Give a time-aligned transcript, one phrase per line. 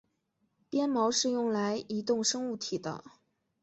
[0.71, 3.03] 鞭毛是用来移动生物体的。